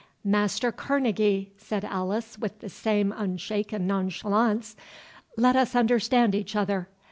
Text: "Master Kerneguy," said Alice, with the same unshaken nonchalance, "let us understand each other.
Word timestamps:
"Master 0.25 0.71
Kerneguy," 0.71 1.49
said 1.57 1.85
Alice, 1.85 2.35
with 2.39 2.59
the 2.59 2.69
same 2.69 3.13
unshaken 3.15 3.85
nonchalance, 3.85 4.75
"let 5.37 5.55
us 5.55 5.75
understand 5.75 6.33
each 6.33 6.55
other. 6.55 6.89